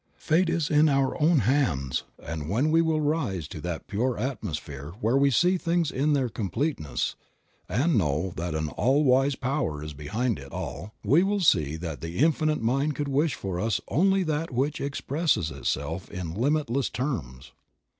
Fate 0.17 0.49
is 0.49 0.71
in 0.71 0.89
our 0.89 1.15
own 1.21 1.41
hands, 1.41 2.05
and 2.17 2.49
when 2.49 2.71
we 2.71 2.81
will 2.81 3.01
rise 3.01 3.47
to 3.49 3.61
that 3.61 3.85
pure 3.85 4.17
atmosphere 4.17 4.93
where 4.99 5.15
we 5.15 5.29
see 5.29 5.59
things 5.59 5.91
in 5.91 6.13
their 6.13 6.27
com 6.27 6.49
pleteness, 6.49 7.13
and 7.69 7.99
know 7.99 8.33
that 8.35 8.55
an 8.55 8.69
All 8.69 9.03
Wise 9.03 9.35
Power 9.35 9.83
is 9.83 9.93
behind 9.93 10.39
it 10.39 10.51
all, 10.51 10.95
we 11.03 11.21
will 11.21 11.41
see 11.41 11.75
that 11.75 12.01
the 12.01 12.17
Infinite 12.17 12.63
Mind 12.63 12.95
could 12.95 13.09
wish 13.09 13.35
for 13.35 13.59
us 13.59 13.79
only 13.89 14.23
that 14.23 14.49
which 14.49 14.81
expresses 14.81 15.51
itself 15.51 16.09
in 16.09 16.33
limitless 16.33 16.89
terms. 16.89 17.51